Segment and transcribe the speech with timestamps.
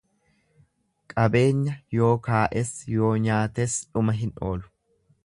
[1.13, 4.73] Qabeenya yoo kaa'es yoo nyaates dhuma hin oolu.